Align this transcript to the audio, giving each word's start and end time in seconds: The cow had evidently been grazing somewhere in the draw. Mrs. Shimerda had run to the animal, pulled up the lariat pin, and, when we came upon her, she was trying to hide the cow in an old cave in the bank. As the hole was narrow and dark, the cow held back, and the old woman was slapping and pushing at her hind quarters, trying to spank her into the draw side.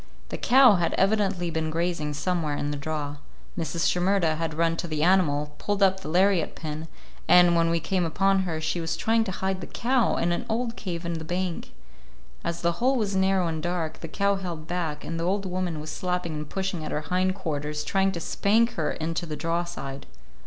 The 0.29 0.37
cow 0.39 0.77
had 0.77 0.95
evidently 0.95 1.51
been 1.51 1.69
grazing 1.69 2.15
somewhere 2.15 2.55
in 2.57 2.71
the 2.71 2.75
draw. 2.75 3.17
Mrs. 3.55 3.87
Shimerda 3.87 4.35
had 4.37 4.55
run 4.57 4.75
to 4.77 4.87
the 4.87 5.03
animal, 5.03 5.53
pulled 5.59 5.83
up 5.83 5.99
the 5.99 6.07
lariat 6.09 6.55
pin, 6.55 6.87
and, 7.27 7.55
when 7.55 7.69
we 7.69 7.79
came 7.79 8.03
upon 8.03 8.39
her, 8.39 8.59
she 8.59 8.81
was 8.81 8.97
trying 8.97 9.23
to 9.25 9.31
hide 9.31 9.61
the 9.61 9.67
cow 9.67 10.15
in 10.15 10.31
an 10.31 10.47
old 10.49 10.75
cave 10.75 11.05
in 11.05 11.19
the 11.19 11.23
bank. 11.23 11.73
As 12.43 12.61
the 12.63 12.71
hole 12.81 12.95
was 12.95 13.15
narrow 13.15 13.45
and 13.45 13.61
dark, 13.61 13.99
the 13.99 14.07
cow 14.07 14.37
held 14.37 14.65
back, 14.65 15.03
and 15.05 15.19
the 15.19 15.23
old 15.23 15.45
woman 15.45 15.79
was 15.79 15.91
slapping 15.91 16.33
and 16.33 16.49
pushing 16.49 16.83
at 16.83 16.91
her 16.91 17.01
hind 17.01 17.35
quarters, 17.35 17.83
trying 17.83 18.11
to 18.13 18.19
spank 18.19 18.71
her 18.71 18.89
into 18.93 19.27
the 19.27 19.35
draw 19.35 19.63
side. 19.65 20.07